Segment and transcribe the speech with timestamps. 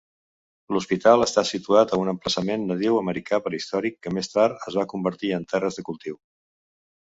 [0.73, 5.33] L"hospital està situat a un emplaçament nadiu americà prehistòric que més tard es va convertir
[5.41, 6.21] en terres de cultiu.